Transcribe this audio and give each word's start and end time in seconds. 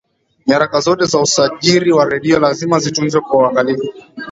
nyaraka 0.47 0.79
zote 0.79 1.05
za 1.05 1.19
usajiri 1.19 1.91
wa 1.91 2.05
redio 2.05 2.39
lazima 2.39 2.79
zitunzwe 2.79 3.21
kwa 3.21 3.37
uangalifu 3.37 3.93